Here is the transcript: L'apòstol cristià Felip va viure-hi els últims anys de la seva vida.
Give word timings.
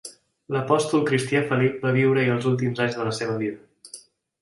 L'apòstol 0.55 1.03
cristià 1.09 1.43
Felip 1.53 1.85
va 1.85 1.93
viure-hi 2.01 2.35
els 2.39 2.51
últims 2.55 2.85
anys 2.87 3.01
de 3.01 3.09
la 3.11 3.17
seva 3.23 3.41
vida. 3.47 3.99